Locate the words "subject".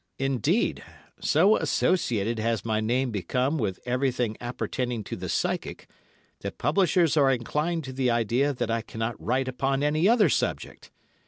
10.27-10.89